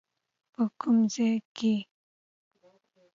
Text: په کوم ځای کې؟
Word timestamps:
په 0.53 0.61
کوم 0.79 0.97
ځای 1.13 1.33
کې؟ 1.55 1.73